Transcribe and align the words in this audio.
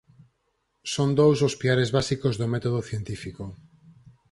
Son 0.93 1.09
dous 1.19 1.37
os 1.47 1.57
piares 1.61 1.89
básicos 1.97 2.33
do 2.39 2.47
método 2.53 2.79
científico. 2.89 3.43